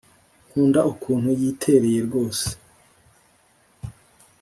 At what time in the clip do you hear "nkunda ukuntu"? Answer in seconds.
0.47-1.29